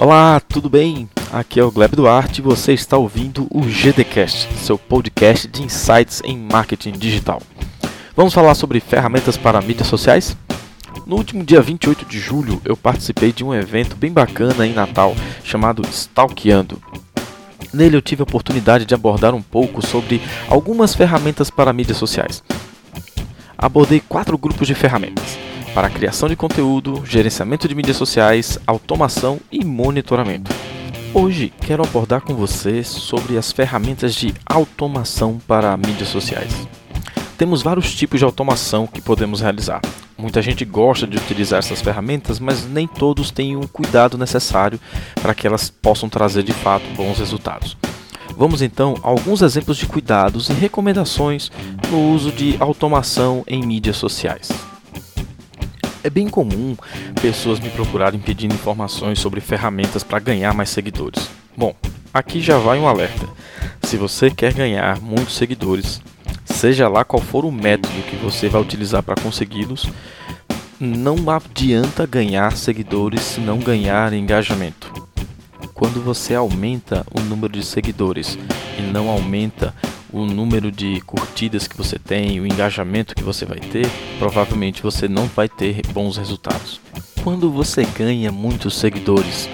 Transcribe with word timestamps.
Olá, 0.00 0.38
tudo 0.38 0.70
bem? 0.70 1.10
Aqui 1.32 1.58
é 1.58 1.64
o 1.64 1.72
Gleb 1.72 1.96
Duarte 1.96 2.40
e 2.40 2.44
você 2.44 2.72
está 2.72 2.96
ouvindo 2.96 3.48
o 3.50 3.62
GDcast, 3.62 4.46
seu 4.54 4.78
podcast 4.78 5.48
de 5.48 5.64
insights 5.64 6.22
em 6.24 6.38
marketing 6.38 6.92
digital. 6.92 7.42
Vamos 8.14 8.32
falar 8.32 8.54
sobre 8.54 8.78
ferramentas 8.78 9.36
para 9.36 9.60
mídias 9.60 9.88
sociais? 9.88 10.36
No 11.04 11.16
último 11.16 11.42
dia 11.42 11.60
28 11.60 12.04
de 12.04 12.20
julho, 12.20 12.62
eu 12.64 12.76
participei 12.76 13.32
de 13.32 13.42
um 13.42 13.52
evento 13.52 13.96
bem 13.96 14.12
bacana 14.12 14.64
em 14.64 14.72
Natal 14.72 15.16
chamado 15.42 15.82
Stalkeando. 15.90 16.80
Nele 17.74 17.96
eu 17.96 18.02
tive 18.02 18.22
a 18.22 18.28
oportunidade 18.28 18.84
de 18.84 18.94
abordar 18.94 19.34
um 19.34 19.42
pouco 19.42 19.84
sobre 19.84 20.22
algumas 20.48 20.94
ferramentas 20.94 21.50
para 21.50 21.72
mídias 21.72 21.98
sociais. 21.98 22.40
Abordei 23.58 23.98
quatro 23.98 24.38
grupos 24.38 24.68
de 24.68 24.76
ferramentas 24.76 25.47
para 25.78 25.90
criação 25.90 26.28
de 26.28 26.34
conteúdo, 26.34 27.04
gerenciamento 27.06 27.68
de 27.68 27.74
mídias 27.76 27.96
sociais, 27.96 28.58
automação 28.66 29.38
e 29.48 29.64
monitoramento. 29.64 30.50
Hoje 31.14 31.52
quero 31.60 31.84
abordar 31.84 32.20
com 32.20 32.34
você 32.34 32.82
sobre 32.82 33.38
as 33.38 33.52
ferramentas 33.52 34.12
de 34.16 34.34
automação 34.44 35.38
para 35.46 35.76
mídias 35.76 36.08
sociais. 36.08 36.52
Temos 37.36 37.62
vários 37.62 37.94
tipos 37.94 38.18
de 38.18 38.24
automação 38.24 38.88
que 38.88 39.00
podemos 39.00 39.40
realizar. 39.40 39.80
Muita 40.18 40.42
gente 40.42 40.64
gosta 40.64 41.06
de 41.06 41.16
utilizar 41.16 41.60
essas 41.60 41.80
ferramentas, 41.80 42.40
mas 42.40 42.66
nem 42.66 42.88
todos 42.88 43.30
têm 43.30 43.54
o 43.54 43.68
cuidado 43.68 44.18
necessário 44.18 44.80
para 45.22 45.32
que 45.32 45.46
elas 45.46 45.70
possam 45.70 46.08
trazer 46.08 46.42
de 46.42 46.52
fato 46.52 46.86
bons 46.96 47.20
resultados. 47.20 47.76
Vamos 48.36 48.62
então 48.62 48.96
a 49.04 49.08
alguns 49.08 49.42
exemplos 49.42 49.76
de 49.76 49.86
cuidados 49.86 50.48
e 50.48 50.52
recomendações 50.54 51.52
no 51.88 52.10
uso 52.10 52.32
de 52.32 52.56
automação 52.58 53.44
em 53.46 53.64
mídias 53.64 53.96
sociais. 53.96 54.50
É 56.02 56.08
bem 56.08 56.28
comum 56.28 56.76
pessoas 57.20 57.58
me 57.58 57.70
procurarem 57.70 58.20
pedindo 58.20 58.54
informações 58.54 59.18
sobre 59.18 59.40
ferramentas 59.40 60.04
para 60.04 60.20
ganhar 60.20 60.54
mais 60.54 60.70
seguidores. 60.70 61.28
Bom, 61.56 61.74
aqui 62.14 62.40
já 62.40 62.56
vai 62.58 62.78
um 62.78 62.86
alerta. 62.86 63.28
Se 63.82 63.96
você 63.96 64.30
quer 64.30 64.54
ganhar 64.54 65.00
muitos 65.00 65.36
seguidores, 65.36 66.00
seja 66.44 66.88
lá 66.88 67.04
qual 67.04 67.20
for 67.20 67.44
o 67.44 67.50
método 67.50 68.02
que 68.08 68.16
você 68.16 68.48
vai 68.48 68.62
utilizar 68.62 69.02
para 69.02 69.20
consegui-los, 69.20 69.88
não 70.78 71.28
adianta 71.30 72.06
ganhar 72.06 72.56
seguidores 72.56 73.20
se 73.22 73.40
não 73.40 73.58
ganhar 73.58 74.12
engajamento. 74.12 74.92
Quando 75.74 76.00
você 76.00 76.34
aumenta 76.34 77.04
o 77.12 77.20
número 77.20 77.52
de 77.52 77.64
seguidores 77.64 78.38
e 78.78 78.82
não 78.82 79.08
aumenta 79.08 79.74
o 80.12 80.24
número 80.24 80.72
de 80.72 81.00
curtidas 81.02 81.66
que 81.66 81.76
você 81.76 81.98
tem, 81.98 82.40
o 82.40 82.46
engajamento 82.46 83.14
que 83.14 83.22
você 83.22 83.44
vai 83.44 83.58
ter, 83.58 83.86
provavelmente 84.18 84.82
você 84.82 85.08
não 85.08 85.26
vai 85.26 85.48
ter 85.48 85.82
bons 85.92 86.16
resultados. 86.16 86.80
Quando 87.22 87.50
você 87.50 87.84
ganha 87.84 88.32
muitos 88.32 88.74
seguidores, 88.76 89.48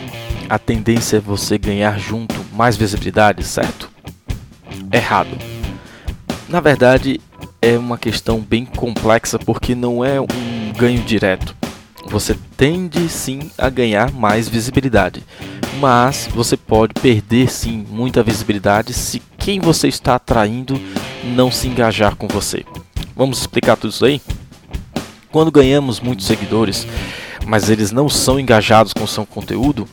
a 0.49 0.59
tendência 0.59 1.17
é 1.17 1.21
você 1.21 1.59
ganhar 1.59 1.99
junto 1.99 2.35
mais 2.53 2.77
visibilidade, 2.77 3.43
certo? 3.45 3.91
Errado. 4.93 5.37
Na 6.49 6.61
verdade, 6.61 7.21
é 7.61 7.77
uma 7.79 7.99
questão 7.99 8.39
bem 8.39 8.65
complexa 8.65 9.39
porque 9.39 9.75
não 9.75 10.05
é 10.05 10.21
um 10.21 10.73
ganho 10.77 11.03
direto. 11.03 11.57
Você 12.07 12.37
tende 12.57 13.09
sim 13.09 13.51
a 13.57 13.71
ganhar 13.71 14.13
mais 14.13 14.49
visibilidade, 14.49 15.25
mas 15.81 16.29
você 16.33 16.57
pode 16.57 16.93
perder 16.95 17.51
sim 17.51 17.85
muita 17.89 18.23
visibilidade 18.23 18.93
se 18.93 19.21
quem 19.45 19.61
você 19.61 19.89
está 19.89 20.15
atraindo 20.15 20.81
não 21.23 21.51
se 21.51 21.69
engajar 21.69 22.17
com 22.17 22.27
você. 22.27 22.65
Vamos 23.15 23.41
explicar 23.41 23.77
tudo 23.77 23.91
isso 23.91 24.07
aí? 24.07 24.19
Quando 25.31 25.53
ganhamos 25.53 26.01
muitos 26.01 26.25
seguidores, 26.25 26.87
mas 27.47 27.69
eles 27.69 27.91
não 27.91 28.09
são 28.09 28.41
engajados 28.41 28.95
com 28.95 29.05
o 29.05 29.09
seu 29.09 29.27
conteúdo, 29.27 29.87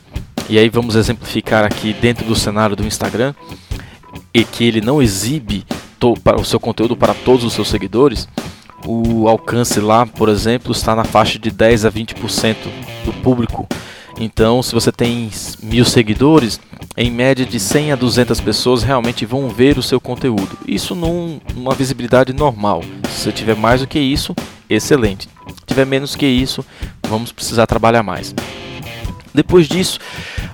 e 0.48 0.58
aí 0.58 0.70
vamos 0.70 0.96
exemplificar 0.96 1.66
aqui 1.66 1.92
dentro 1.92 2.24
do 2.24 2.34
cenário 2.34 2.74
do 2.74 2.86
Instagram, 2.86 3.34
e 4.32 4.42
que 4.42 4.64
ele 4.64 4.80
não 4.80 5.02
exibe 5.02 5.66
para 6.24 6.40
o 6.40 6.44
seu 6.44 6.58
conteúdo 6.58 6.96
para 6.96 7.12
todos 7.12 7.44
os 7.44 7.52
seus 7.52 7.68
seguidores, 7.68 8.26
o 8.86 9.28
alcance 9.28 9.78
lá, 9.80 10.06
por 10.06 10.30
exemplo, 10.30 10.72
está 10.72 10.96
na 10.96 11.04
faixa 11.04 11.38
de 11.38 11.50
10 11.50 11.84
a 11.84 11.92
20% 11.92 12.56
do 13.04 13.12
público. 13.22 13.68
Então, 14.18 14.62
se 14.62 14.72
você 14.72 14.92
tem 14.92 15.30
mil 15.62 15.84
seguidores, 15.84 16.60
em 16.96 17.10
média 17.10 17.46
de 17.46 17.58
100 17.58 17.92
a 17.92 17.96
200 17.96 18.40
pessoas 18.40 18.82
realmente 18.82 19.24
vão 19.24 19.48
ver 19.48 19.78
o 19.78 19.82
seu 19.82 20.00
conteúdo. 20.00 20.58
Isso 20.66 20.94
num, 20.94 21.40
numa 21.54 21.74
visibilidade 21.74 22.32
normal. 22.32 22.82
Se 23.08 23.24
você 23.24 23.32
tiver 23.32 23.56
mais 23.56 23.80
do 23.80 23.86
que 23.86 23.98
isso, 23.98 24.34
excelente. 24.68 25.28
Se 25.48 25.66
tiver 25.66 25.86
menos 25.86 26.14
que 26.14 26.26
isso, 26.26 26.64
vamos 27.08 27.32
precisar 27.32 27.66
trabalhar 27.66 28.02
mais. 28.02 28.34
Depois 29.34 29.66
disso, 29.66 29.98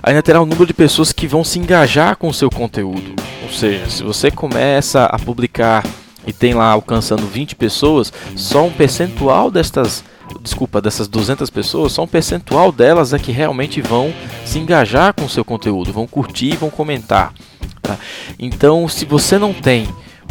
ainda 0.01 0.23
terá 0.23 0.41
um 0.41 0.45
número 0.45 0.65
de 0.65 0.73
pessoas 0.73 1.11
que 1.11 1.27
vão 1.27 1.43
se 1.43 1.59
engajar 1.59 2.15
com 2.15 2.29
o 2.29 2.33
seu 2.33 2.49
conteúdo. 2.49 3.13
Ou 3.43 3.51
seja, 3.51 3.89
se 3.89 4.03
você 4.03 4.31
começa 4.31 5.05
a 5.05 5.19
publicar 5.19 5.83
e 6.25 6.31
tem 6.31 6.53
lá 6.53 6.71
alcançando 6.71 7.25
20 7.25 7.55
pessoas, 7.55 8.13
só 8.35 8.65
um 8.65 8.71
percentual 8.71 9.51
destas 9.51 10.03
desculpa, 10.41 10.81
dessas 10.81 11.07
200 11.07 11.49
pessoas, 11.49 11.93
só 11.93 12.03
um 12.03 12.07
percentual 12.07 12.71
delas 12.71 13.13
é 13.13 13.19
que 13.19 13.31
realmente 13.31 13.81
vão 13.81 14.13
se 14.45 14.59
engajar 14.59 15.13
com 15.13 15.25
o 15.25 15.29
seu 15.29 15.43
conteúdo, 15.43 15.93
vão 15.93 16.07
curtir, 16.07 16.55
vão 16.55 16.69
comentar. 16.69 17.33
Tá? 17.81 17.97
Então, 18.37 18.87
se 18.87 19.05
você 19.05 19.37
não 19.37 19.53
tem 19.53 19.87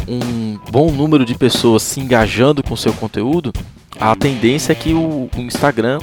um 0.07 0.57
bom 0.71 0.91
número 0.91 1.25
de 1.25 1.35
pessoas 1.35 1.83
se 1.83 1.99
engajando 1.99 2.63
com 2.63 2.73
o 2.73 2.77
seu 2.77 2.93
conteúdo, 2.93 3.53
a 3.99 4.15
tendência 4.15 4.71
é 4.71 4.75
que 4.75 4.93
o, 4.93 5.29
o 5.35 5.39
Instagram 5.39 5.99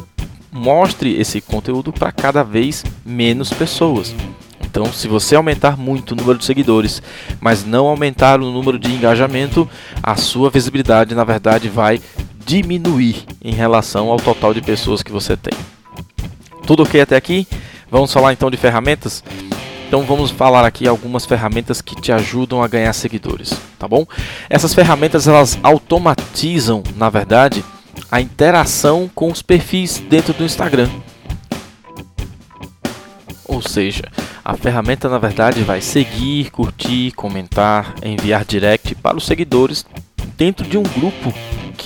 mostre 0.52 1.14
esse 1.18 1.40
conteúdo 1.40 1.92
para 1.92 2.12
cada 2.12 2.42
vez 2.42 2.84
menos 3.04 3.50
pessoas. 3.50 4.14
Então, 4.76 4.92
se 4.92 5.08
você 5.08 5.34
aumentar 5.34 5.76
muito 5.76 6.12
o 6.12 6.14
número 6.14 6.38
de 6.38 6.44
seguidores, 6.44 7.02
mas 7.40 7.64
não 7.64 7.86
aumentar 7.86 8.40
o 8.40 8.52
número 8.52 8.78
de 8.78 8.92
engajamento, 8.92 9.66
a 10.02 10.16
sua 10.16 10.50
visibilidade, 10.50 11.14
na 11.14 11.24
verdade, 11.24 11.68
vai 11.68 11.98
diminuir 12.46 13.26
em 13.42 13.52
relação 13.52 14.08
ao 14.08 14.18
total 14.18 14.54
de 14.54 14.62
pessoas 14.62 15.02
que 15.02 15.10
você 15.10 15.36
tem. 15.36 15.52
Tudo 16.64 16.84
ok 16.84 17.00
até 17.00 17.16
aqui? 17.16 17.46
Vamos 17.90 18.12
falar 18.12 18.32
então 18.32 18.50
de 18.50 18.56
ferramentas? 18.56 19.22
Então 19.88 20.02
vamos 20.02 20.30
falar 20.30 20.64
aqui 20.64 20.86
algumas 20.86 21.26
ferramentas 21.26 21.80
que 21.80 22.00
te 22.00 22.12
ajudam 22.12 22.62
a 22.62 22.68
ganhar 22.68 22.92
seguidores, 22.92 23.52
tá 23.78 23.86
bom? 23.86 24.06
Essas 24.48 24.72
ferramentas 24.72 25.26
elas 25.26 25.58
automatizam, 25.62 26.82
na 26.96 27.10
verdade, 27.10 27.64
a 28.10 28.20
interação 28.20 29.10
com 29.12 29.30
os 29.30 29.42
perfis 29.42 29.98
dentro 29.98 30.32
do 30.32 30.44
Instagram. 30.44 30.88
Ou 33.44 33.62
seja, 33.62 34.04
a 34.44 34.56
ferramenta 34.56 35.08
na 35.08 35.18
verdade 35.18 35.62
vai 35.62 35.80
seguir, 35.80 36.50
curtir, 36.50 37.12
comentar, 37.12 37.94
enviar 38.04 38.44
direct 38.44 38.94
para 38.96 39.16
os 39.16 39.26
seguidores 39.26 39.84
dentro 40.36 40.66
de 40.66 40.76
um 40.76 40.82
grupo 40.82 41.32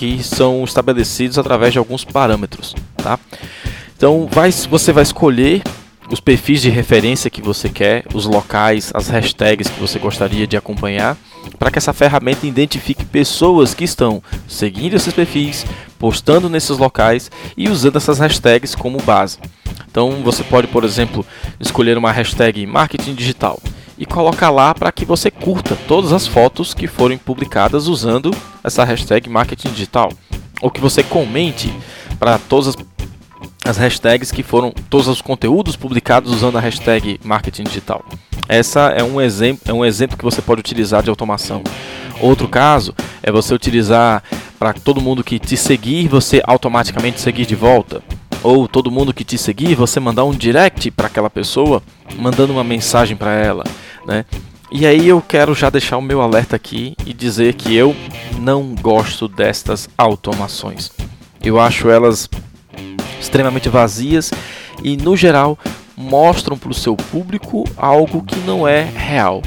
que 0.01 0.23
são 0.23 0.65
estabelecidos 0.65 1.39
através 1.39 1.75
de 1.75 1.79
alguns 1.79 2.07
parâmetros, 2.07 2.75
tá? 2.97 3.21
Então, 3.95 4.27
vai, 4.33 4.51
você 4.51 4.95
vai 4.95 5.03
escolher 5.03 5.63
os 6.11 6.21
perfis 6.21 6.63
de 6.63 6.71
referência 6.71 7.29
que 7.29 7.43
você 7.43 7.69
quer, 7.69 8.07
os 8.15 8.25
locais, 8.25 8.91
as 8.95 9.09
hashtags 9.09 9.69
que 9.69 9.79
você 9.79 9.99
gostaria 9.99 10.47
de 10.47 10.57
acompanhar, 10.57 11.19
para 11.59 11.71
que 11.71 11.77
essa 11.77 11.93
ferramenta 11.93 12.47
identifique 12.47 13.05
pessoas 13.05 13.75
que 13.75 13.85
estão 13.85 14.23
seguindo 14.49 14.95
esses 14.95 15.13
perfis, 15.13 15.67
postando 15.99 16.49
nesses 16.49 16.79
locais 16.79 17.31
e 17.55 17.69
usando 17.69 17.97
essas 17.97 18.19
hashtags 18.19 18.75
como 18.75 19.03
base. 19.03 19.37
Então 19.91 20.23
você 20.25 20.43
pode, 20.43 20.67
por 20.69 20.83
exemplo, 20.83 21.27
escolher 21.61 21.99
uma 21.99 22.11
hashtag 22.11 22.65
marketing 22.65 23.15
digital 23.15 23.61
e 24.01 24.07
colocar 24.07 24.49
lá 24.49 24.75
para 24.75 24.91
que 24.91 25.05
você 25.05 25.31
curta 25.31 25.77
todas 25.87 26.11
as 26.11 26.27
fotos 26.27 26.73
que 26.73 26.87
forem 26.87 27.19
publicadas 27.19 27.87
usando 27.87 28.35
essa 28.65 28.83
hashtag 28.83 29.29
marketing 29.29 29.69
digital. 29.69 30.11
Ou 30.63 30.71
que 30.71 30.81
você 30.81 31.03
comente 31.03 31.71
para 32.19 32.39
todas 32.39 32.69
as, 32.69 32.77
as 33.63 33.77
hashtags 33.77 34.33
que 34.33 34.43
foram, 34.43 34.73
todos 34.89 35.07
os 35.07 35.21
conteúdos 35.21 35.77
publicados 35.77 36.33
usando 36.33 36.57
a 36.57 36.61
hashtag 36.63 37.21
marketing 37.23 37.65
digital. 37.65 38.03
Essa 38.49 38.89
é 38.89 39.05
um 39.05 39.21
exemplo, 39.21 39.71
é 39.71 39.73
um 39.73 39.85
exemplo 39.85 40.17
que 40.17 40.25
você 40.25 40.41
pode 40.41 40.61
utilizar 40.61 41.03
de 41.03 41.11
automação. 41.11 41.63
Outro 42.23 42.49
caso 42.49 42.95
é 43.23 43.31
você 43.31 43.53
utilizar 43.53 44.23
para 44.59 44.73
todo 44.73 45.01
mundo 45.01 45.23
que 45.23 45.39
te 45.39 45.59
seguir, 45.59 46.09
você 46.09 46.43
automaticamente 46.47 47.21
seguir 47.21 47.45
de 47.45 47.55
volta 47.55 48.03
ou 48.43 48.67
todo 48.67 48.91
mundo 48.91 49.13
que 49.13 49.25
te 49.25 49.37
seguir, 49.37 49.75
você 49.75 50.01
mandar 50.01 50.25
um 50.25 50.33
direct 50.33 50.91
para 50.91 51.07
aquela 51.07 51.29
pessoa, 51.29 51.83
mandando 52.19 52.53
uma 52.53 52.65
mensagem 52.65 53.17
para 53.17 53.33
ela 53.33 53.65
né? 54.07 54.25
E 54.73 54.87
aí 54.87 55.09
eu 55.09 55.21
quero 55.21 55.55
já 55.55 55.69
deixar 55.69 55.97
o 55.97 56.03
meu 56.03 56.21
alerta 56.21 56.57
aqui 56.57 56.95
e 57.05 57.13
dizer 57.13 57.55
que 57.55 57.75
eu 57.75 57.95
não 58.39 58.75
gosto 58.75 59.27
destas 59.27 59.89
automações. 59.99 60.91
Eu 61.43 61.59
acho 61.59 61.89
elas 61.89 62.29
extremamente 63.21 63.69
vazias 63.69 64.31
e 64.83 64.97
no 64.97 65.17
geral 65.17 65.59
mostram 65.97 66.57
para 66.57 66.71
o 66.71 66.75
seu 66.75 66.97
público 66.97 67.65
algo 67.77 68.23
que 68.23 68.39
não 68.41 68.67
é 68.67 68.83
real, 68.83 69.43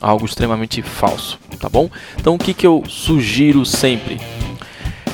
algo 0.00 0.24
extremamente 0.24 0.80
falso, 0.80 1.38
tá 1.58 1.68
bom? 1.68 1.90
Então 2.18 2.36
o 2.36 2.38
que, 2.38 2.54
que 2.54 2.66
eu 2.66 2.84
sugiro 2.88 3.66
sempre? 3.66 4.20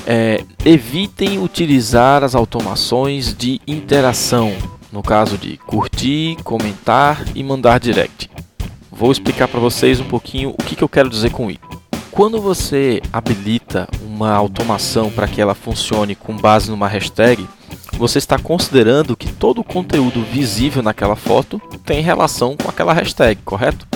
É, 0.06 0.44
evitem 0.64 1.42
utilizar 1.42 2.22
as 2.22 2.34
automações 2.34 3.34
de 3.34 3.60
interação 3.66 4.52
no 4.94 5.02
caso 5.02 5.36
de 5.36 5.56
curtir, 5.56 6.36
comentar 6.44 7.20
e 7.34 7.42
mandar 7.42 7.80
direct. 7.80 8.30
Vou 8.92 9.10
explicar 9.10 9.48
para 9.48 9.58
vocês 9.58 9.98
um 9.98 10.04
pouquinho 10.04 10.50
o 10.50 10.62
que, 10.62 10.76
que 10.76 10.84
eu 10.84 10.88
quero 10.88 11.10
dizer 11.10 11.32
com 11.32 11.50
isso. 11.50 11.58
Quando 12.12 12.40
você 12.40 13.02
habilita 13.12 13.88
uma 14.06 14.30
automação 14.30 15.10
para 15.10 15.26
que 15.26 15.40
ela 15.40 15.52
funcione 15.52 16.14
com 16.14 16.36
base 16.36 16.70
numa 16.70 16.86
hashtag, 16.86 17.44
você 17.94 18.18
está 18.18 18.38
considerando 18.38 19.16
que 19.16 19.32
todo 19.32 19.62
o 19.62 19.64
conteúdo 19.64 20.22
visível 20.22 20.80
naquela 20.80 21.16
foto 21.16 21.60
tem 21.84 22.00
relação 22.00 22.56
com 22.56 22.70
aquela 22.70 22.92
hashtag, 22.92 23.40
correto? 23.44 23.88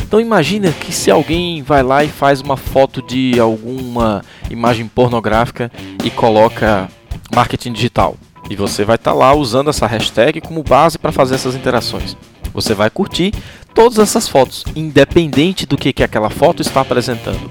Então 0.00 0.20
imagina 0.20 0.72
que 0.72 0.92
se 0.92 1.12
alguém 1.12 1.62
vai 1.62 1.84
lá 1.84 2.02
e 2.02 2.08
faz 2.08 2.40
uma 2.40 2.56
foto 2.56 3.00
de 3.00 3.38
alguma 3.38 4.24
imagem 4.50 4.88
pornográfica 4.88 5.70
e 6.04 6.10
coloca 6.10 6.90
marketing 7.32 7.72
digital. 7.72 8.16
E 8.48 8.56
você 8.56 8.84
vai 8.84 8.96
estar 8.96 9.12
tá 9.12 9.16
lá 9.16 9.34
usando 9.34 9.70
essa 9.70 9.86
hashtag 9.86 10.40
como 10.40 10.62
base 10.62 10.98
para 10.98 11.12
fazer 11.12 11.34
essas 11.34 11.54
interações. 11.54 12.16
Você 12.52 12.74
vai 12.74 12.90
curtir 12.90 13.32
todas 13.74 13.98
essas 13.98 14.28
fotos, 14.28 14.64
independente 14.76 15.66
do 15.66 15.76
que, 15.76 15.92
que 15.92 16.02
aquela 16.02 16.30
foto 16.30 16.62
está 16.62 16.80
apresentando. 16.80 17.50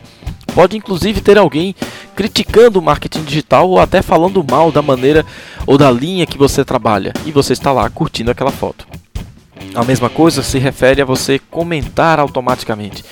Pode 0.53 0.77
inclusive 0.77 1.19
ter 1.19 1.37
alguém 1.37 1.75
criticando 2.15 2.79
o 2.79 2.81
marketing 2.81 3.23
digital 3.23 3.69
ou 3.69 3.79
até 3.79 4.01
falando 4.01 4.45
mal 4.49 4.71
da 4.71 4.81
maneira 4.81 5.25
ou 5.65 5.77
da 5.77 5.89
linha 5.89 6.27
que 6.27 6.37
você 6.37 6.63
trabalha 6.63 7.11
e 7.25 7.31
você 7.31 7.53
está 7.53 7.71
lá 7.71 7.89
curtindo 7.89 8.29
aquela 8.29 8.51
foto. 8.51 8.87
A 9.73 9.83
mesma 9.83 10.09
coisa 10.09 10.43
se 10.43 10.59
refere 10.59 11.01
a 11.01 11.05
você 11.05 11.39
comentar 11.39 12.19
automaticamente. 12.19 13.03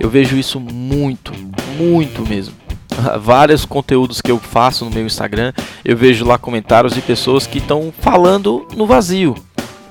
Eu 0.00 0.08
vejo 0.08 0.36
isso 0.36 0.58
muito, 0.58 1.32
muito 1.78 2.26
mesmo. 2.26 2.65
Vários 3.20 3.64
conteúdos 3.64 4.20
que 4.20 4.30
eu 4.30 4.38
faço 4.38 4.84
no 4.84 4.90
meu 4.90 5.06
Instagram, 5.06 5.52
eu 5.84 5.96
vejo 5.96 6.24
lá 6.24 6.38
comentários 6.38 6.94
de 6.94 7.00
pessoas 7.00 7.46
que 7.46 7.58
estão 7.58 7.92
falando 8.00 8.66
no 8.76 8.86
vazio, 8.86 9.34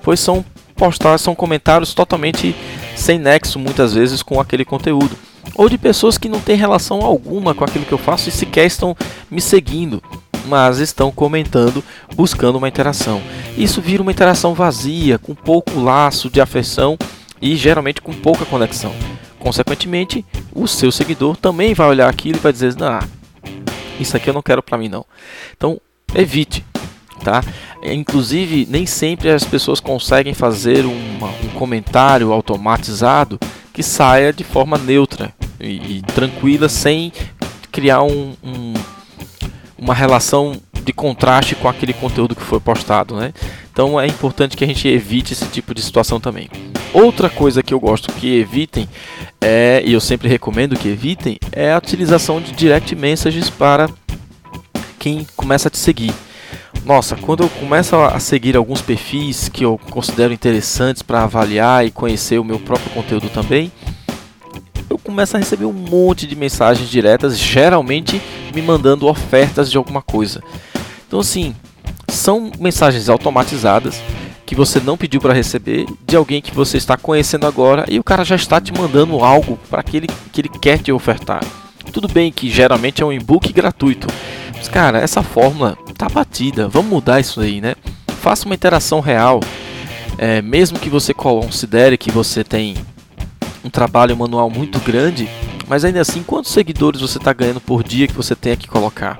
pois 0.02 0.19
são 0.19 0.44
postagens, 0.75 1.22
são 1.22 1.36
comentários 1.36 1.94
totalmente 1.94 2.56
sem 2.96 3.19
nexo 3.19 3.60
muitas 3.60 3.94
vezes 3.94 4.22
com 4.22 4.40
aquele 4.40 4.66
conteúdo, 4.66 5.16
ou 5.56 5.69
de 5.69 5.78
pessoas 5.78 6.18
que 6.18 6.30
não 6.30 6.40
têm 6.40 6.56
relação 6.56 7.02
alguma 7.02 7.54
com 7.54 7.63
aquilo 7.63 7.86
que 7.86 7.94
eu 7.94 7.98
faço 7.98 8.30
e 8.30 8.31
sequer 8.31 8.66
estão 8.66 8.96
me 9.30 9.42
seguindo 9.42 10.01
mas 10.48 10.78
estão 10.80 11.12
comentando, 11.12 11.84
buscando 12.16 12.58
uma 12.58 12.68
interação. 12.68 13.22
Isso 13.58 13.81
vira 13.81 14.01
uma 14.01 14.12
interação 14.12 14.54
vazia, 14.54 15.18
com 15.18 15.34
pouco 15.34 15.80
laço 15.80 16.30
de 16.30 16.40
afeição 16.40 16.98
e 17.42 17.56
geralmente 17.56 18.01
com 18.01 18.13
pouca 18.13 18.46
conexão. 18.46 18.94
Consequentemente, 19.46 20.26
o 20.56 20.68
seu 20.68 20.92
seguidor 20.92 21.38
também 21.38 21.76
vai 21.76 21.88
olhar 21.88 22.10
aquilo 22.10 22.40
e 22.40 22.42
vai 22.42 22.52
dizer: 22.52 22.76
"Não, 22.78 22.98
isso 24.00 24.18
aqui 24.18 24.28
eu 24.28 24.34
não 24.34 24.42
quero 24.42 24.64
para 24.64 24.76
mim 24.76 24.90
não". 24.90 25.06
Então, 25.56 25.80
evite, 26.16 26.66
tá? 27.24 27.44
Inclusive, 27.84 28.66
nem 28.68 28.88
sempre 28.88 29.30
as 29.30 29.44
pessoas 29.44 29.80
conseguem 29.80 30.34
fazer 30.34 30.84
uma, 30.84 31.28
um 31.28 31.50
comentário 31.54 32.34
automatizado 32.34 33.40
que 33.72 33.84
saia 33.84 34.34
de 34.34 34.44
forma 34.44 34.80
neutra 34.80 35.32
e, 35.60 35.98
e 35.98 36.02
tranquila, 36.02 36.68
sem 36.68 37.14
criar 37.72 38.02
um, 38.02 38.34
um 38.44 38.74
uma 39.78 39.94
relação 39.94 40.60
de 40.84 40.92
contraste 40.92 41.54
com 41.54 41.70
aquele 41.70 41.94
conteúdo 41.94 42.36
que 42.36 42.42
foi 42.42 42.60
postado, 42.60 43.16
né? 43.16 43.32
Então 43.72 44.02
é 44.02 44.08
importante 44.08 44.58
que 44.58 44.64
a 44.64 44.68
gente 44.68 44.88
evite 44.88 45.34
esse 45.34 45.46
tipo 45.46 45.72
de 45.76 45.84
situação 45.84 46.20
também. 46.20 46.50
Outra 46.96 47.30
coisa 47.30 47.62
que 47.62 47.74
eu 47.74 47.80
gosto 47.80 48.10
que 48.14 48.40
evitem, 48.40 48.88
é, 49.42 49.84
e 49.86 49.92
eu 49.92 50.00
sempre 50.00 50.30
recomendo 50.30 50.78
que 50.78 50.88
evitem, 50.88 51.38
é 51.52 51.74
a 51.74 51.78
utilização 51.78 52.40
de 52.40 52.54
direct 52.54 52.96
messages 52.96 53.50
para 53.50 53.90
quem 54.98 55.28
começa 55.36 55.68
a 55.68 55.72
te 55.72 55.78
seguir. 55.78 56.14
Nossa, 56.86 57.18
quando 57.18 57.44
eu 57.44 57.50
começo 57.50 57.98
a 57.98 58.18
seguir 58.18 58.56
alguns 58.56 58.82
perfis 58.82 59.50
que 59.50 59.66
eu 59.66 59.78
considero 59.90 60.32
interessantes 60.32 61.02
para 61.02 61.24
avaliar 61.24 61.86
e 61.86 61.92
conhecer 61.92 62.40
o 62.40 62.46
meu 62.46 62.60
próprio 62.60 62.90
conteúdo 62.92 63.28
também, 63.28 63.70
eu 64.90 64.98
começo 64.98 65.36
a 65.36 65.40
receber 65.40 65.66
um 65.66 65.74
monte 65.74 66.26
de 66.26 66.34
mensagens 66.34 66.90
diretas, 66.90 67.38
geralmente 67.38 68.22
me 68.54 68.62
mandando 68.62 69.06
ofertas 69.06 69.70
de 69.70 69.76
alguma 69.76 70.02
coisa. 70.02 70.42
Então, 71.06 71.20
assim, 71.20 71.54
são 72.08 72.54
mensagens 72.58 73.10
automatizadas 73.10 74.02
que 74.46 74.56
você 74.56 74.80
não 74.80 74.98
pediu 74.98 75.20
para 75.20 75.34
receber 75.34 75.86
de 76.06 76.16
alguém 76.16 76.42
que 76.42 76.54
você 76.54 76.78
está 76.78 76.96
conhecendo 76.96 77.48
agora 77.48 77.86
e 77.88 78.00
o 78.00 78.04
cara 78.04 78.24
já 78.24 78.36
está 78.36 78.62
te 78.62 78.72
mandando 78.72 79.20
algo 79.24 79.58
para 79.70 79.80
aquele 79.80 80.08
que 80.32 80.42
ele 80.42 80.50
quer 80.50 80.78
te 80.78 80.92
ofertar. 80.92 81.44
Tudo 81.92 82.08
bem 82.08 82.32
que 82.32 82.50
geralmente 82.50 83.02
é 83.02 83.06
um 83.06 83.14
e-book 83.14 83.52
gratuito, 83.52 84.08
mas 84.54 84.68
cara, 84.68 85.00
essa 85.00 85.24
fórmula 85.24 85.78
tá 85.98 86.08
batida. 86.08 86.68
Vamos 86.68 86.92
mudar 86.92 87.20
isso 87.20 87.42
aí, 87.42 87.62
né? 87.62 87.76
Faça 88.22 88.46
uma 88.46 88.56
interação 88.56 89.00
real, 89.00 89.40
é, 90.18 90.42
mesmo 90.42 90.80
que 90.80 90.90
você 90.90 91.14
considere 91.14 91.98
que 91.98 92.12
você 92.12 92.44
tem 92.44 92.76
um 93.64 93.70
trabalho 93.70 94.16
manual 94.16 94.50
muito 94.50 94.80
grande, 94.80 95.28
mas 95.68 95.84
ainda 95.84 96.02
assim, 96.02 96.22
quantos 96.22 96.52
seguidores 96.52 97.02
você 97.02 97.18
está 97.18 97.34
ganhando 97.34 97.60
por 97.60 97.84
dia 97.84 98.08
que 98.08 98.14
você 98.14 98.36
tem 98.36 98.56
que 98.56 98.68
colocar? 98.68 99.18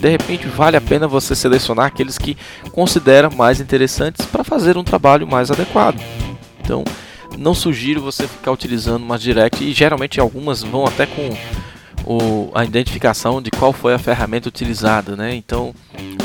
De 0.00 0.08
repente, 0.08 0.46
vale 0.46 0.76
a 0.76 0.80
pena 0.80 1.08
você 1.08 1.34
selecionar 1.34 1.86
aqueles 1.86 2.18
que 2.18 2.36
considera 2.72 3.30
mais 3.30 3.60
interessantes 3.60 4.24
para 4.26 4.44
fazer 4.44 4.76
um 4.76 4.84
trabalho 4.84 5.26
mais 5.26 5.50
adequado. 5.50 6.00
Então, 6.60 6.84
não 7.38 7.54
sugiro 7.54 8.00
você 8.00 8.26
ficar 8.26 8.52
utilizando 8.52 9.02
uma 9.02 9.18
direct 9.18 9.62
e 9.62 9.72
geralmente 9.72 10.20
algumas 10.20 10.62
vão 10.62 10.86
até 10.86 11.06
com 11.06 11.36
o, 12.04 12.50
a 12.54 12.64
identificação 12.64 13.42
de 13.42 13.50
qual 13.50 13.72
foi 13.72 13.94
a 13.94 13.98
ferramenta 13.98 14.48
utilizada, 14.48 15.16
né? 15.16 15.34
Então, 15.34 15.74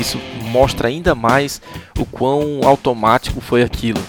isso 0.00 0.18
mostra 0.50 0.88
ainda 0.88 1.14
mais 1.14 1.60
o 1.98 2.04
quão 2.04 2.60
automático 2.62 3.40
foi 3.40 3.62
aquilo 3.62 4.00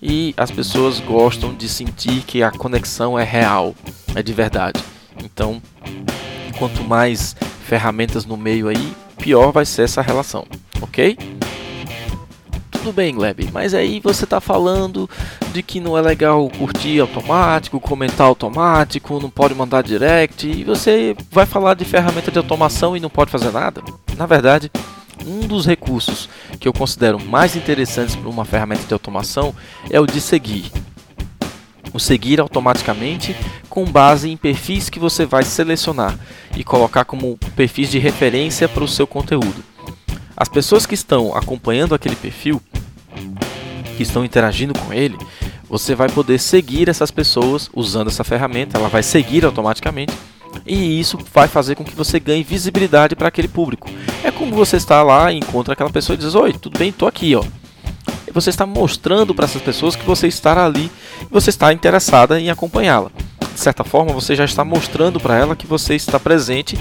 e 0.00 0.32
as 0.36 0.50
pessoas 0.50 1.00
gostam 1.00 1.54
de 1.54 1.68
sentir 1.68 2.22
que 2.22 2.42
a 2.42 2.50
conexão 2.50 3.18
é 3.18 3.24
real, 3.24 3.74
é 4.14 4.22
de 4.22 4.32
verdade. 4.32 4.80
Então, 5.22 5.60
quanto 6.58 6.82
mais 6.84 7.34
ferramentas 7.64 8.24
no 8.24 8.36
meio 8.36 8.68
aí, 8.68 8.94
pior 9.18 9.52
vai 9.52 9.66
ser 9.66 9.82
essa 9.82 10.00
relação, 10.00 10.46
ok? 10.80 11.18
Tudo 12.70 12.92
bem, 12.92 13.14
Gleb, 13.14 13.50
mas 13.52 13.74
aí 13.74 14.00
você 14.00 14.24
está 14.24 14.40
falando 14.40 15.10
de 15.52 15.62
que 15.62 15.80
não 15.80 15.98
é 15.98 16.00
legal 16.00 16.48
curtir 16.48 17.00
automático, 17.00 17.80
comentar 17.80 18.26
automático, 18.26 19.20
não 19.20 19.28
pode 19.28 19.54
mandar 19.54 19.82
direct, 19.82 20.48
e 20.48 20.64
você 20.64 21.16
vai 21.30 21.44
falar 21.44 21.74
de 21.74 21.84
ferramenta 21.84 22.30
de 22.30 22.38
automação 22.38 22.96
e 22.96 23.00
não 23.00 23.10
pode 23.10 23.30
fazer 23.30 23.50
nada? 23.50 23.82
Na 24.16 24.26
verdade, 24.26 24.70
um 25.26 25.40
dos 25.40 25.66
recursos 25.66 26.28
que 26.58 26.68
eu 26.68 26.72
considero 26.72 27.18
mais 27.20 27.56
interessantes 27.56 28.14
para 28.14 28.28
uma 28.28 28.44
ferramenta 28.44 28.84
de 28.86 28.92
automação 28.94 29.54
é 29.90 30.00
o 30.00 30.06
de 30.06 30.20
seguir. 30.20 30.70
O 31.98 32.00
seguir 32.00 32.38
automaticamente 32.38 33.34
com 33.68 33.84
base 33.84 34.30
em 34.30 34.36
perfis 34.36 34.88
que 34.88 35.00
você 35.00 35.26
vai 35.26 35.42
selecionar 35.42 36.16
e 36.56 36.62
colocar 36.62 37.04
como 37.04 37.36
perfis 37.56 37.90
de 37.90 37.98
referência 37.98 38.68
para 38.68 38.84
o 38.84 38.88
seu 38.88 39.04
conteúdo. 39.04 39.64
As 40.36 40.48
pessoas 40.48 40.86
que 40.86 40.94
estão 40.94 41.36
acompanhando 41.36 41.96
aquele 41.96 42.14
perfil, 42.14 42.62
que 43.96 44.04
estão 44.04 44.24
interagindo 44.24 44.78
com 44.78 44.92
ele, 44.92 45.18
você 45.68 45.96
vai 45.96 46.08
poder 46.08 46.38
seguir 46.38 46.88
essas 46.88 47.10
pessoas 47.10 47.68
usando 47.74 48.06
essa 48.06 48.22
ferramenta, 48.22 48.78
ela 48.78 48.88
vai 48.88 49.02
seguir 49.02 49.44
automaticamente 49.44 50.14
e 50.64 51.00
isso 51.00 51.18
vai 51.34 51.48
fazer 51.48 51.74
com 51.74 51.82
que 51.82 51.96
você 51.96 52.20
ganhe 52.20 52.44
visibilidade 52.44 53.16
para 53.16 53.26
aquele 53.26 53.48
público. 53.48 53.90
É 54.22 54.30
como 54.30 54.54
você 54.54 54.76
está 54.76 55.02
lá 55.02 55.32
e 55.32 55.38
encontra 55.38 55.72
aquela 55.72 55.90
pessoa 55.90 56.14
e 56.14 56.18
diz: 56.18 56.36
Oi, 56.36 56.52
tudo 56.52 56.78
bem? 56.78 56.90
Estou 56.90 57.08
aqui. 57.08 57.34
Ó. 57.34 57.42
E 58.24 58.30
você 58.30 58.50
está 58.50 58.64
mostrando 58.64 59.34
para 59.34 59.46
essas 59.46 59.62
pessoas 59.62 59.96
que 59.96 60.06
você 60.06 60.28
está 60.28 60.64
ali 60.64 60.88
você 61.30 61.50
está 61.50 61.72
interessada 61.72 62.40
em 62.40 62.50
acompanhá-la. 62.50 63.10
De 63.52 63.60
certa 63.60 63.82
forma, 63.84 64.12
você 64.12 64.36
já 64.36 64.44
está 64.44 64.64
mostrando 64.64 65.18
para 65.18 65.36
ela 65.36 65.56
que 65.56 65.66
você 65.66 65.94
está 65.94 66.18
presente, 66.18 66.76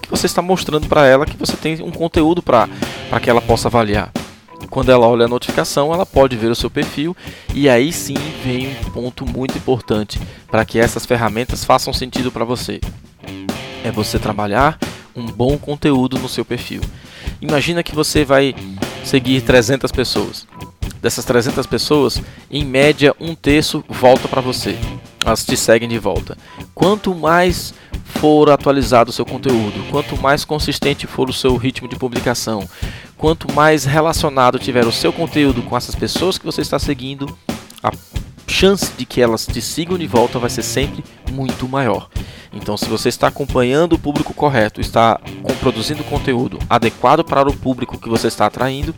que 0.00 0.10
você 0.10 0.26
está 0.26 0.40
mostrando 0.40 0.88
para 0.88 1.06
ela 1.06 1.26
que 1.26 1.36
você 1.36 1.56
tem 1.56 1.82
um 1.82 1.90
conteúdo 1.90 2.42
para 2.42 2.68
que 3.22 3.28
ela 3.28 3.40
possa 3.40 3.68
avaliar. 3.68 4.10
Quando 4.70 4.90
ela 4.90 5.06
olha 5.06 5.26
a 5.26 5.28
notificação, 5.28 5.92
ela 5.92 6.06
pode 6.06 6.36
ver 6.36 6.50
o 6.50 6.54
seu 6.54 6.70
perfil 6.70 7.14
e 7.54 7.68
aí 7.68 7.92
sim 7.92 8.16
vem 8.42 8.68
um 8.68 8.90
ponto 8.90 9.26
muito 9.26 9.58
importante 9.58 10.18
para 10.50 10.64
que 10.64 10.78
essas 10.78 11.04
ferramentas 11.04 11.64
façam 11.64 11.92
sentido 11.92 12.32
para 12.32 12.44
você 12.44 12.80
é 13.84 13.90
você 13.90 14.18
trabalhar 14.18 14.78
um 15.14 15.26
bom 15.26 15.58
conteúdo 15.58 16.18
no 16.18 16.28
seu 16.28 16.44
perfil. 16.44 16.80
Imagina 17.40 17.82
que 17.82 17.94
você 17.94 18.24
vai 18.24 18.54
seguir 19.04 19.42
300 19.42 19.90
pessoas. 19.92 20.46
Dessas 21.02 21.24
300 21.24 21.66
pessoas, 21.66 22.22
em 22.48 22.64
média, 22.64 23.12
um 23.18 23.34
terço 23.34 23.84
volta 23.88 24.28
para 24.28 24.40
você. 24.40 24.78
Elas 25.24 25.44
te 25.44 25.56
seguem 25.56 25.88
de 25.88 25.98
volta. 25.98 26.38
Quanto 26.72 27.12
mais 27.12 27.74
for 28.04 28.48
atualizado 28.48 29.10
o 29.10 29.12
seu 29.12 29.26
conteúdo, 29.26 29.84
quanto 29.90 30.16
mais 30.16 30.44
consistente 30.44 31.08
for 31.08 31.28
o 31.28 31.32
seu 31.32 31.56
ritmo 31.56 31.88
de 31.88 31.96
publicação, 31.96 32.68
quanto 33.18 33.52
mais 33.52 33.84
relacionado 33.84 34.60
tiver 34.60 34.86
o 34.86 34.92
seu 34.92 35.12
conteúdo 35.12 35.60
com 35.62 35.76
essas 35.76 35.96
pessoas 35.96 36.38
que 36.38 36.46
você 36.46 36.60
está 36.60 36.78
seguindo, 36.78 37.36
a 37.82 37.90
chance 38.46 38.92
de 38.96 39.04
que 39.04 39.20
elas 39.20 39.44
te 39.44 39.60
sigam 39.60 39.98
de 39.98 40.06
volta 40.06 40.38
vai 40.38 40.50
ser 40.50 40.62
sempre 40.62 41.02
muito 41.32 41.68
maior. 41.68 42.08
Então, 42.52 42.76
se 42.76 42.84
você 42.84 43.08
está 43.08 43.26
acompanhando 43.26 43.94
o 43.94 43.98
público 43.98 44.32
correto, 44.32 44.80
está 44.80 45.20
produzindo 45.58 46.04
conteúdo 46.04 46.60
adequado 46.70 47.24
para 47.24 47.48
o 47.48 47.56
público 47.56 47.98
que 47.98 48.08
você 48.08 48.28
está 48.28 48.46
atraindo, 48.46 48.94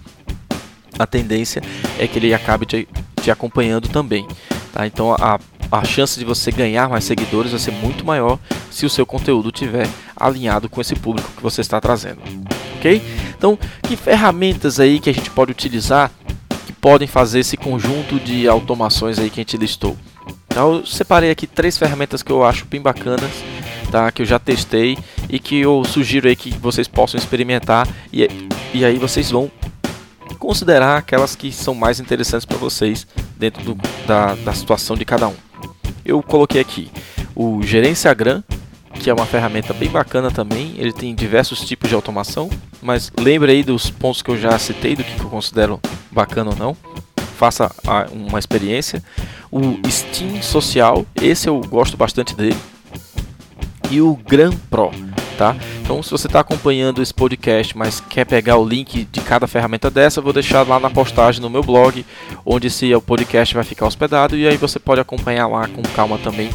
a 0.98 1.06
tendência 1.06 1.62
é 1.98 2.06
que 2.06 2.18
ele 2.18 2.34
acabe 2.34 2.66
te, 2.66 2.88
te 3.20 3.30
acompanhando 3.30 3.88
também. 3.88 4.26
Tá? 4.72 4.86
Então 4.86 5.12
a, 5.12 5.38
a 5.70 5.84
chance 5.84 6.18
de 6.18 6.24
você 6.24 6.50
ganhar 6.50 6.88
mais 6.88 7.04
seguidores 7.04 7.50
vai 7.50 7.60
ser 7.60 7.72
muito 7.72 8.04
maior 8.04 8.38
se 8.70 8.86
o 8.86 8.90
seu 8.90 9.06
conteúdo 9.06 9.50
tiver 9.50 9.88
alinhado 10.16 10.68
com 10.68 10.80
esse 10.80 10.94
público 10.94 11.30
que 11.36 11.42
você 11.42 11.60
está 11.60 11.80
trazendo. 11.80 12.18
Ok? 12.76 13.02
Então, 13.36 13.58
que 13.82 13.96
ferramentas 13.96 14.78
aí 14.78 15.00
que 15.00 15.10
a 15.10 15.14
gente 15.14 15.30
pode 15.30 15.50
utilizar 15.52 16.10
que 16.66 16.72
podem 16.72 17.08
fazer 17.08 17.40
esse 17.40 17.56
conjunto 17.56 18.20
de 18.20 18.48
automações 18.48 19.18
aí 19.18 19.30
que 19.30 19.40
a 19.40 19.42
gente 19.42 19.56
listou? 19.56 19.96
Então, 20.46 20.76
eu 20.76 20.86
separei 20.86 21.30
aqui 21.30 21.46
três 21.46 21.76
ferramentas 21.76 22.22
que 22.22 22.30
eu 22.30 22.44
acho 22.44 22.64
bem 22.66 22.80
bacanas, 22.80 23.30
tá? 23.90 24.10
Que 24.12 24.22
eu 24.22 24.26
já 24.26 24.38
testei 24.38 24.96
e 25.28 25.38
que 25.38 25.60
eu 25.60 25.82
sugiro 25.84 26.28
aí 26.28 26.36
que 26.36 26.50
vocês 26.58 26.86
possam 26.86 27.18
experimentar 27.18 27.88
e, 28.12 28.28
e 28.72 28.84
aí 28.84 28.98
vocês 28.98 29.30
vão 29.30 29.50
considerar 30.44 30.98
aquelas 30.98 31.34
que 31.34 31.50
são 31.50 31.74
mais 31.74 31.98
interessantes 31.98 32.44
para 32.44 32.58
vocês 32.58 33.06
dentro 33.34 33.64
do, 33.64 33.78
da, 34.06 34.34
da 34.34 34.52
situação 34.52 34.94
de 34.94 35.02
cada 35.02 35.26
um. 35.26 35.34
Eu 36.04 36.22
coloquei 36.22 36.60
aqui 36.60 36.90
o 37.34 37.62
Gerenciagram, 37.62 38.44
que 38.92 39.08
é 39.08 39.14
uma 39.14 39.24
ferramenta 39.24 39.72
bem 39.72 39.88
bacana 39.88 40.30
também. 40.30 40.74
Ele 40.76 40.92
tem 40.92 41.14
diversos 41.14 41.60
tipos 41.60 41.88
de 41.88 41.94
automação, 41.94 42.50
mas 42.82 43.10
lembre 43.18 43.52
aí 43.52 43.62
dos 43.62 43.88
pontos 43.88 44.20
que 44.20 44.30
eu 44.30 44.36
já 44.36 44.58
citei, 44.58 44.94
do 44.94 45.02
que 45.02 45.18
eu 45.18 45.30
considero 45.30 45.80
bacana 46.12 46.50
ou 46.50 46.56
não. 46.56 46.76
Faça 47.38 47.74
uma 48.12 48.38
experiência. 48.38 49.02
O 49.50 49.80
Steam 49.88 50.42
Social, 50.42 51.06
esse 51.22 51.48
eu 51.48 51.58
gosto 51.62 51.96
bastante 51.96 52.36
dele. 52.36 52.56
E 53.90 54.02
o 54.02 54.14
Gran 54.14 54.52
Pro 54.70 54.90
tá? 55.34 55.56
Então, 55.82 56.02
se 56.02 56.10
você 56.10 56.26
está 56.26 56.40
acompanhando 56.40 57.02
esse 57.02 57.12
podcast, 57.12 57.76
mas 57.76 58.00
quer 58.00 58.24
pegar 58.24 58.56
o 58.56 58.66
link 58.66 59.06
de 59.10 59.20
cada 59.20 59.46
ferramenta 59.46 59.90
dessa, 59.90 60.20
eu 60.20 60.24
vou 60.24 60.32
deixar 60.32 60.66
lá 60.66 60.80
na 60.80 60.90
postagem 60.90 61.40
no 61.40 61.50
meu 61.50 61.62
blog, 61.62 62.04
onde 62.44 62.68
esse 62.68 62.90
podcast 63.00 63.54
vai 63.54 63.64
ficar 63.64 63.86
hospedado 63.86 64.36
e 64.36 64.46
aí 64.46 64.56
você 64.56 64.78
pode 64.78 65.00
acompanhar 65.00 65.46
lá 65.46 65.68
com 65.68 65.82
calma 65.82 66.18
também 66.18 66.50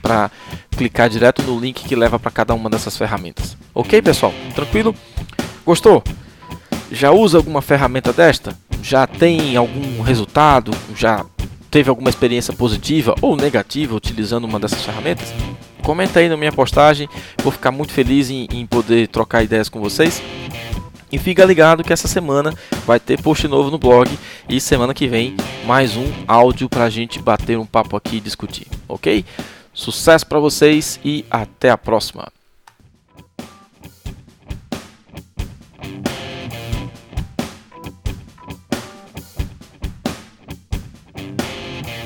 para 0.00 0.30
clicar 0.76 1.08
direto 1.08 1.42
no 1.42 1.58
link 1.58 1.84
que 1.84 1.94
leva 1.94 2.18
para 2.18 2.30
cada 2.30 2.54
uma 2.54 2.68
dessas 2.68 2.96
ferramentas. 2.96 3.56
Ok, 3.74 4.00
pessoal? 4.02 4.32
Tranquilo? 4.54 4.94
Gostou? 5.64 6.02
Já 6.90 7.10
usa 7.10 7.38
alguma 7.38 7.62
ferramenta 7.62 8.12
desta? 8.12 8.56
Já 8.82 9.06
tem 9.06 9.56
algum 9.56 10.02
resultado? 10.02 10.72
Já 10.96 11.24
teve 11.70 11.88
alguma 11.88 12.10
experiência 12.10 12.52
positiva 12.52 13.14
ou 13.22 13.36
negativa 13.36 13.94
utilizando 13.94 14.44
uma 14.44 14.58
dessas 14.58 14.84
ferramentas? 14.84 15.32
Comenta 15.82 16.20
aí 16.20 16.28
na 16.28 16.36
minha 16.36 16.52
postagem, 16.52 17.08
vou 17.42 17.52
ficar 17.52 17.70
muito 17.70 17.92
feliz 17.92 18.30
em, 18.30 18.46
em 18.50 18.66
poder 18.66 19.08
trocar 19.08 19.42
ideias 19.42 19.68
com 19.68 19.80
vocês. 19.80 20.22
E 21.10 21.18
fica 21.18 21.44
ligado 21.44 21.84
que 21.84 21.92
essa 21.92 22.08
semana 22.08 22.54
vai 22.86 22.98
ter 22.98 23.20
post 23.20 23.46
novo 23.46 23.70
no 23.70 23.78
blog 23.78 24.10
e 24.48 24.58
semana 24.60 24.94
que 24.94 25.06
vem 25.06 25.36
mais 25.66 25.94
um 25.94 26.10
áudio 26.26 26.68
para 26.68 26.84
a 26.84 26.90
gente 26.90 27.20
bater 27.20 27.58
um 27.58 27.66
papo 27.66 27.96
aqui 27.96 28.16
e 28.16 28.20
discutir, 28.20 28.66
ok? 28.88 29.24
Sucesso 29.74 30.26
para 30.26 30.38
vocês 30.38 30.98
e 31.04 31.24
até 31.30 31.70
a 31.70 31.76
próxima! 31.76 32.41